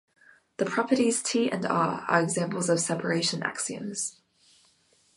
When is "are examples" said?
2.07-2.69